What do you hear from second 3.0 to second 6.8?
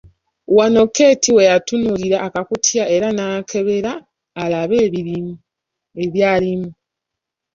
n'akebera alabe ebyalimu.